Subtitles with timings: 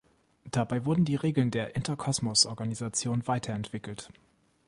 [0.49, 4.09] Dabei wurden die Regeln der Interkosmos-Organisation weiterentwickelt.